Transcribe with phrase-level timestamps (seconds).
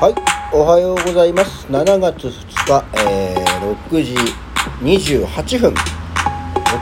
[0.00, 0.14] はい、
[0.50, 1.66] おはようございます。
[1.66, 2.32] 7月2
[2.64, 4.14] 日、えー、6時
[4.80, 5.74] 28分。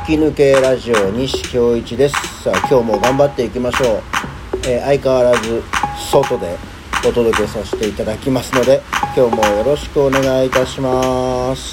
[0.06, 2.14] 起き抜けラジオ西京一です。
[2.44, 4.02] さあ、今日も頑張っていきましょう。
[4.68, 5.64] えー相変わらず
[6.12, 6.56] 外で
[7.04, 8.80] お届けさせていただきますので、
[9.16, 11.72] 今日もよろしくお願いいたします。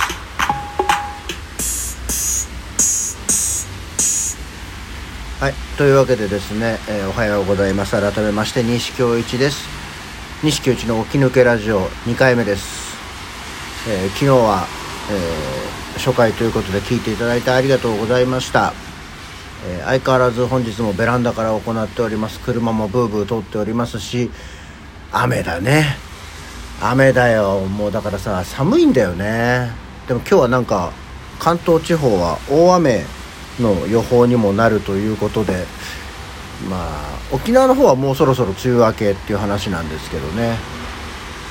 [5.40, 7.92] はい、というわけでですね、えーおはようございます。
[7.92, 9.75] 改めまして西京一です。
[10.46, 12.96] 西京一の起き抜けラジオ2回目です、
[13.90, 14.68] えー昨日は、
[15.10, 18.72] えー初回ということで聞いていただいてありがとうございました、
[19.68, 22.40] えー相変わらず本日もベランダから行っております。
[22.42, 24.30] 車もブーブー通っておりますし
[25.12, 25.98] 雨だね。
[26.80, 27.62] 雨だよ。
[27.62, 29.72] もうだからさ寒いんだよね。
[30.08, 30.92] でも今日はなんか
[31.40, 33.04] 関東地方は大雨
[33.60, 35.66] の予報にもなるということで
[36.70, 40.58] まあ沖縄の方はもうそろそろ梅雨明けっていう話なんですけどね。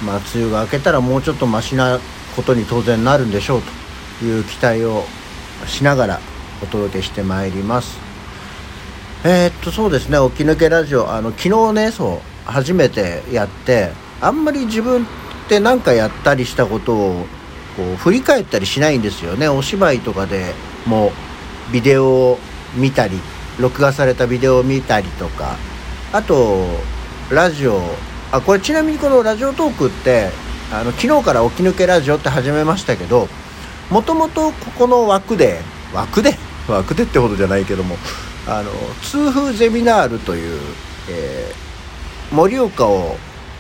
[0.05, 2.01] まあ梅雨が明けたらもうちょっとマシな
[2.35, 3.63] ことに当然なるんでしょう
[4.19, 5.05] という期待を
[5.67, 6.21] しながら
[6.63, 7.99] お届けしてまいります。
[9.25, 10.19] えーっとそうですね。
[10.31, 15.07] 起き抜けラジオあの昨日ねそう初めてやってあんまり自分っ
[15.49, 17.27] て何かやったりしたことを
[17.77, 19.49] こう振り返ったりしないんですよね。
[19.49, 20.55] お芝居とかで
[20.87, 21.13] も
[21.73, 22.39] ビデオを
[22.75, 23.19] 見たり
[23.59, 25.57] 録画されたビデオを見たりとか。
[26.13, 26.67] あと
[27.31, 27.81] ラジオ。
[28.33, 30.31] あこれちなみにこのラジオトークって
[30.73, 33.29] あの昨日から起き抜けラジオって始めましたけど
[33.91, 35.61] もともとここの枠で
[35.93, 36.35] 枠で？
[36.67, 37.97] 枠でってほどじゃないけども
[38.49, 38.71] あの
[39.03, 40.61] 痛風ゼミナールという、
[41.11, 41.65] えー
[42.35, 43.17] 盛岡を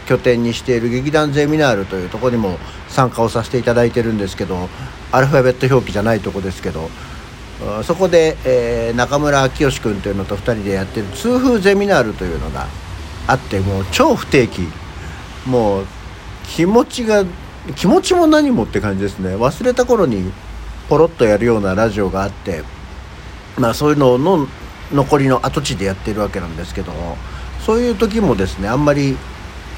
[0.06, 4.68] 拠点にしている劇団ゼミナールというところにも参加をさせていただいてるんですけど
[5.12, 6.90] アルファベット表記じゃないとこですけど
[7.84, 12.66] そこで、えー中村明義君というのと2人でやってる痛風ゼミナールというのが
[13.26, 14.68] あってもう超不定期。
[15.46, 15.86] もう
[16.46, 17.24] 気持ちが
[17.76, 19.36] 気持ちも何もって感じですね。
[19.36, 20.32] 忘れた頃に
[20.88, 22.62] ポロッとやるようなラジオがあって
[23.58, 24.46] まあそういうのの
[24.92, 27.16] 残りの跡地でやってるわけなんですけども
[27.64, 29.16] そういう時もですねあんまり聞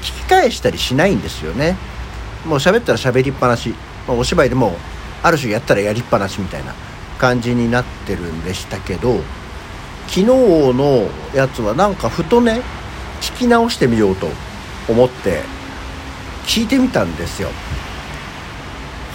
[0.01, 1.77] き返したりしないんですよね。
[2.45, 3.73] もう喋ったら喋りっぱなし。
[4.09, 4.73] お芝居でも
[5.21, 6.73] ある種やったらやりっぱなしみたいな。
[7.17, 9.21] 感じになってるんでしたけど
[10.07, 12.61] 昨日のやつはなんかふとね
[13.21, 14.27] 聞き直してみようと
[14.87, 15.41] 思って
[16.45, 17.49] 聞いてみたんですよ。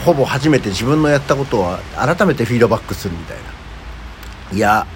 [0.04, 3.36] ほぼ初めて自分のやったことは改めてフィードバックするみたい
[4.50, 4.56] な。
[4.56, 4.86] いや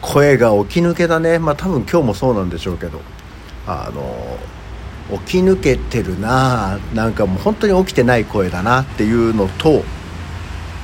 [0.00, 1.38] 声が起き抜けだね。
[1.38, 3.00] まあ多分今日もそうなんでしょうけど
[3.66, 4.38] あの
[5.18, 9.84] 起き抜けてるななんかもう本当に起きてない声だなっていうのと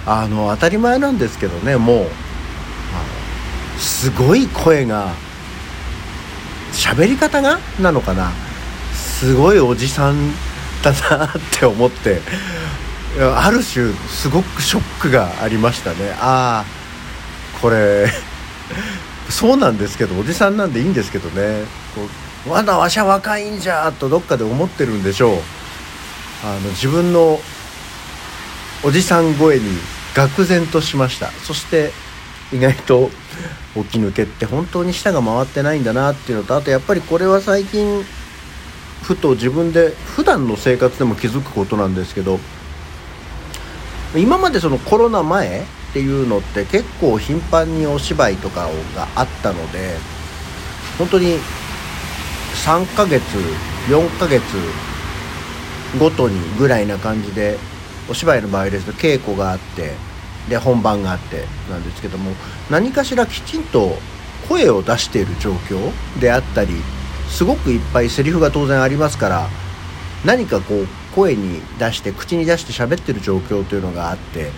[0.07, 5.13] あの当たり前なんですけどねもうすごい声が
[6.73, 8.33] 喋り方がなのかな。
[8.93, 10.33] すごいおじさん
[10.83, 12.21] だなって思って
[13.37, 16.15] ある種すごくショックがありましたね。
[16.21, 18.07] ああこれ
[19.31, 21.65] そうなんですけどおじさんなんでいいんですけどね。
[22.47, 25.39] まだわしゃ若いんじゃとどっかで思ってるんでしょう。
[26.45, 27.41] あの自分の
[28.85, 29.79] おじさん声に
[30.15, 31.31] 愕然としました。
[31.31, 31.91] そして
[32.53, 33.11] 意外と
[33.75, 38.05] 起き抜けって本当に舌が回ってないんだなっていうのとあとやっぱりこれは最近
[39.03, 42.39] ふと自分で普段の生活でも気づくことなんですけど
[44.15, 49.97] 今までそのコロナ前っていうのって結構頻繁にお芝居とかがあったので
[50.99, 51.39] 本当に
[52.65, 53.23] 3ヶ月
[53.89, 54.43] 4ヶ月
[55.99, 57.59] ごとにぐらいな感じで
[58.09, 59.93] お芝居の場合ですと稽古があって
[60.49, 62.33] で本番があってなんですけども
[62.71, 63.97] 何かしらきちんと
[64.49, 66.75] 声を出している状況であったり
[67.29, 69.49] すごくいっぱいセリフが当然ありますから
[70.25, 74.51] 何かこう声に出して口に出して喋ってる状況というのがあって、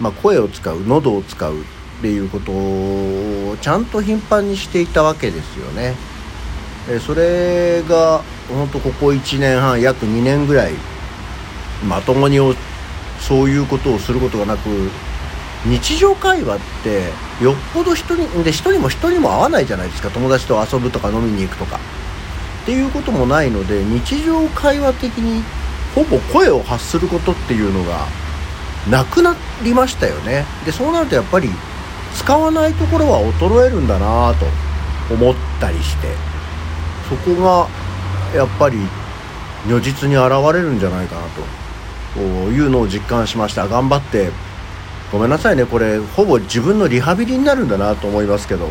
[0.00, 1.64] まあ、声を使う喉を使うっ
[2.00, 5.94] ていうことをちゃんと頻繁にしていたわけですよね。
[7.00, 10.72] それが本当ここ1年半約2年ぐらい
[11.86, 12.40] まともに
[13.20, 14.68] そういうことをすることがなく
[15.66, 17.10] 日常会話って
[17.42, 20.10] よっぽど人にで人にも人にも会わないじゃないですか。
[20.10, 21.78] 友達と遊ぶとか飲みに行くとか。
[22.62, 25.42] っていうこともないので日常会話的に
[25.94, 28.06] ほぼ声を発することっていうのが
[28.90, 30.44] なくなりましたよね。
[30.64, 31.50] でそうなるとやっぱり
[32.14, 34.46] 使わないところは衰えるんだなと
[35.14, 36.08] 思ったりして。
[37.08, 37.66] そこが
[38.36, 38.76] やっぱり
[39.66, 41.42] 如実に現れるんじゃないかなと。
[42.16, 43.68] いうのを実感しました。
[43.68, 44.30] 頑張って。
[45.12, 45.64] ごめんなさいね。
[45.64, 48.68] これほぼ自分のリハビリになるんだなと思いますけど。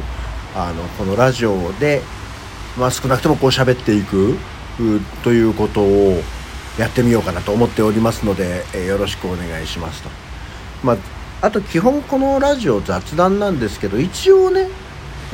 [0.58, 2.02] あのこのラジオで、
[2.80, 4.40] まあ、少なくともこう喋っていく
[5.24, 6.20] ということを
[6.80, 10.10] やってみようかなと思っておりますので、え、よろしくお願いしますと。
[10.84, 10.98] まあ、
[11.42, 14.68] あと基本このラジオ雑談なんですけど一応ね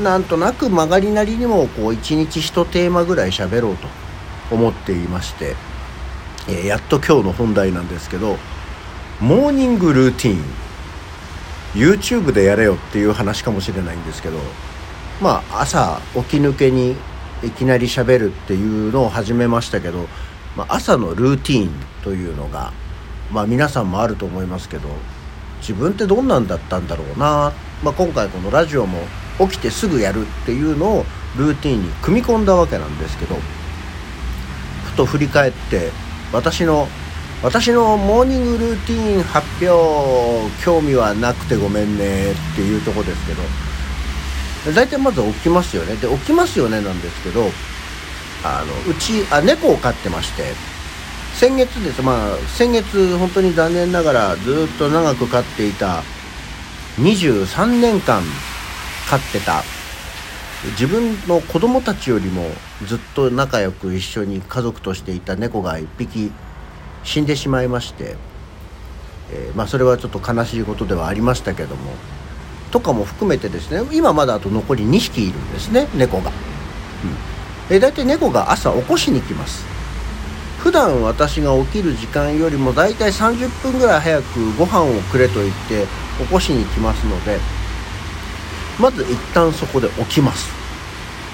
[0.01, 3.88] なんとなく曲がりなりにもこう1日1テーマぐらい喋ろうと
[4.51, 5.56] 思っていまして、
[6.50, 8.38] え、やっと今日の本題なんですけど
[9.19, 10.63] モーニングルーティン。
[11.74, 14.38] YouTube でやれよっていう話かもしれないんですけど
[15.22, 16.95] まあ朝起き抜けに
[17.44, 20.07] いきなり喋るっていうのを始めましたけど、
[20.56, 21.72] まあ、朝のルーティン
[22.04, 22.72] というのが、
[23.31, 24.88] まあ、皆さんもあると思いますけど
[25.60, 27.54] 自分ってどんなんだったんだろうな、
[27.84, 29.00] まあ、今回このラジオも
[29.40, 31.06] 起きてすぐやるっていうのを
[31.38, 33.36] ルーティンに組み込んだわけなんですけど
[34.86, 35.90] ふと振り返って
[36.33, 36.88] 私の
[37.41, 43.41] 私のモーニングルーティン発表興味はなくてごめんねっていうとこですけど。
[44.71, 45.95] 大体まず起きますよね。
[45.95, 47.50] で起きますよねなんですけど
[48.45, 50.53] あのうちあ猫を飼ってまして
[51.33, 52.01] 先月です。
[52.01, 56.03] まあ先月本当に残念ながらずっと長く飼っていた
[56.97, 58.24] 23年間
[59.09, 59.63] 飼ってた
[60.71, 62.44] 自分の子供たちよりも
[62.86, 66.31] ずっと仲良く一緒に家族としていた猫が1匹
[67.04, 68.15] 死んでしまいまして、
[69.31, 71.92] えー、まあ、それはちょっと悲しいことではありましたけども
[72.71, 76.31] とかも含めてですね今まだあと残り2匹いるんですね猫が。
[77.69, 79.66] うん、え大体猫が朝起こしに来ます
[80.59, 85.86] 普段私が起きる時間よりも大体30分ぐらい早くご飯をくれと言って
[86.24, 87.38] 起こしに来ますので
[88.79, 90.49] まず一旦そこで起きます。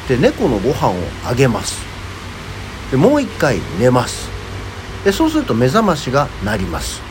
[0.07, 0.95] で猫のご飯を
[1.25, 1.79] あげます。
[2.91, 4.29] でもう一回寝ます。
[5.03, 7.01] でそうすると目覚ましが鳴ります。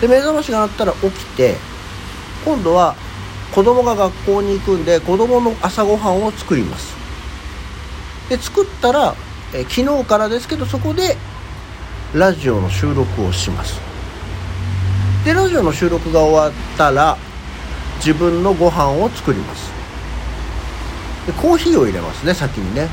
[0.00, 1.56] で目覚ましが鳴ったら起きて
[2.44, 2.94] 今度は
[3.54, 6.94] 子供が学校に行くんで子供の朝ごはんを作ります。
[8.28, 9.14] で作ったら
[9.54, 11.16] え昨日からですけどそこで
[12.14, 13.80] ラジオの収録をします。
[15.24, 17.16] でラジオの収録が終わったら
[17.98, 19.70] 自分のご飯を作ります。
[21.26, 22.88] でコーヒーを入れますね先にね。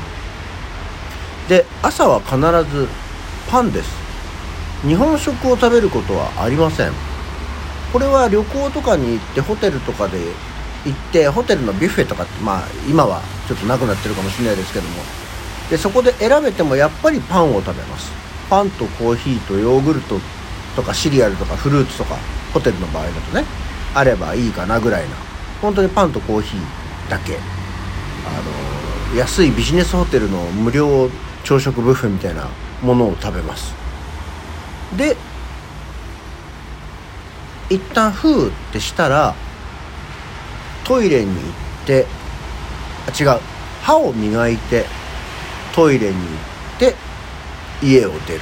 [1.48, 2.36] で朝は必
[2.74, 2.88] ず
[3.48, 3.90] パンです。
[4.86, 6.92] 日本食を食べることはありません。
[7.92, 10.18] これは旅行とかに行ってホテルとかで
[10.84, 15.02] 行ってホテルのビュッフェとかってまあ今はちょっとなくなってるかもしれないですけども。
[15.70, 18.10] でそこで選べてもやっぱりパンを食べます。
[18.50, 20.18] パンとコーヒーとヨーグルト
[20.76, 22.16] とかシリアルとかフルーツとか
[22.52, 23.44] ホテルの場合だとね。
[23.94, 25.16] あればいいかなぐらいな。
[25.62, 27.38] 本当にパンとコーヒーだけ。
[28.26, 31.08] あの安いビジネスホテルの無料
[31.44, 32.48] 朝食ブッフェみたいな
[32.82, 33.74] ものを食べます。
[34.96, 35.16] で
[37.70, 39.34] 一旦ふーってしたら
[40.84, 41.42] トイレに行っ
[41.86, 42.06] て
[43.06, 43.40] あ違う。
[43.82, 44.86] 歯を磨いて
[45.74, 46.94] トイレに行って
[47.82, 48.40] 家を出る。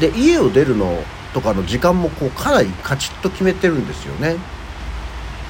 [0.00, 1.02] で家を出るの
[1.34, 4.36] とかの時間もこうかなりカチッと決めてるんですよね。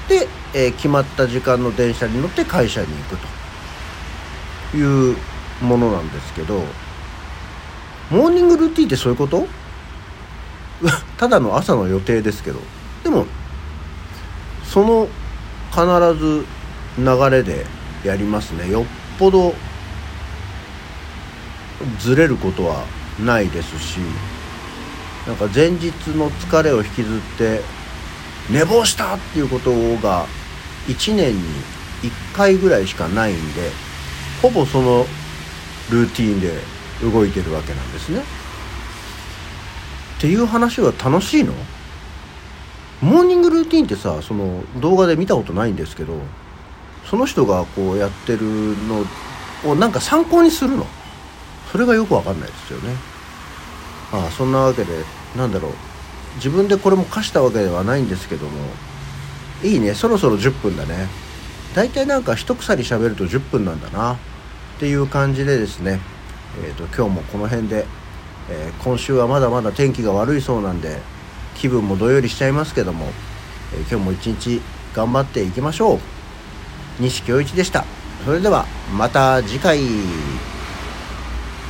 [0.07, 3.17] で、えー、決まった時間の電車に乗って会社に行く
[4.71, 5.17] という
[5.61, 6.63] ものなんですけど
[8.09, 9.47] モーニングルーティンってそういうこと？
[11.17, 12.59] ただの朝の予定ですけど。
[13.03, 13.25] でも
[14.65, 15.07] その
[15.71, 15.85] 必
[16.19, 16.45] ず
[16.97, 17.65] 流れで
[18.03, 18.69] やりますね。
[18.71, 18.85] よっ
[19.17, 19.53] ぽど
[21.99, 22.83] ずれることは
[23.19, 23.99] ないですし。
[25.29, 27.61] なんか前日の疲れを引きずって
[28.49, 30.25] 寝坊したっていうことが
[30.87, 31.43] 1年に
[32.01, 33.69] 1回ぐらいしかないんで
[34.41, 35.05] ほぼその
[35.91, 36.57] ルーティンで
[37.03, 38.21] 動いてるわけなんですね。
[40.17, 41.53] っていう話は楽しいの？
[43.03, 46.19] モーニングルーティンってさその動画で見たことないんですけど
[47.05, 48.39] その人がこうやってる
[48.87, 49.05] の
[49.71, 50.87] をなんか参考にするの？
[51.71, 52.95] それがよくわかんないですよね。
[54.11, 55.71] ああそんなわけでなんだろう。
[56.35, 58.51] 自分でこれも課したわけではないんですけども。
[59.63, 59.93] いいね。
[59.93, 61.07] そろそろ10分だね。
[61.75, 64.13] 大体なんか一鎖喋ると10分なんだな。
[64.13, 64.17] っ
[64.79, 65.99] ていう感じでですね。
[66.63, 67.85] えーと、今日もこの辺で、
[68.49, 70.99] えー、今週はまだまだ天気が悪いそうなんで
[71.55, 73.05] 気分もどよりしちゃいますけども、
[73.73, 74.61] えー、今日も一日
[74.95, 75.99] 頑張っていきましょう。
[76.99, 77.85] 西京一でした。
[78.25, 78.65] それでは
[78.97, 79.79] また次回。